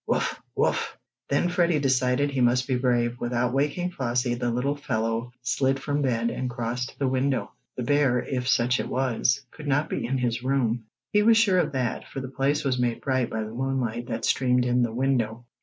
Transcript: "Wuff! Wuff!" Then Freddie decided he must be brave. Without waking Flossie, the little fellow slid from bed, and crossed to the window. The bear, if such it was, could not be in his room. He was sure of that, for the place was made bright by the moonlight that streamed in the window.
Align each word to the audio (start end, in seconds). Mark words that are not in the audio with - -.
"Wuff! 0.07 0.41
Wuff!" 0.55 0.97
Then 1.29 1.47
Freddie 1.47 1.77
decided 1.77 2.31
he 2.31 2.41
must 2.41 2.67
be 2.67 2.75
brave. 2.75 3.19
Without 3.19 3.53
waking 3.53 3.91
Flossie, 3.91 4.33
the 4.33 4.49
little 4.49 4.75
fellow 4.75 5.31
slid 5.43 5.79
from 5.79 6.01
bed, 6.01 6.31
and 6.31 6.49
crossed 6.49 6.89
to 6.89 6.97
the 6.97 7.07
window. 7.07 7.51
The 7.75 7.83
bear, 7.83 8.17
if 8.17 8.47
such 8.47 8.79
it 8.79 8.87
was, 8.89 9.45
could 9.51 9.67
not 9.67 9.91
be 9.91 10.03
in 10.07 10.17
his 10.17 10.41
room. 10.41 10.85
He 11.13 11.21
was 11.21 11.37
sure 11.37 11.59
of 11.59 11.73
that, 11.73 12.07
for 12.07 12.19
the 12.19 12.29
place 12.29 12.63
was 12.63 12.79
made 12.79 12.99
bright 12.99 13.29
by 13.29 13.43
the 13.43 13.53
moonlight 13.53 14.07
that 14.07 14.25
streamed 14.25 14.65
in 14.65 14.81
the 14.81 14.91
window. 14.91 15.45